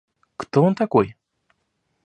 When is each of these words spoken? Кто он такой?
Кто 0.35 0.63
он 0.63 0.73
такой? 0.73 1.15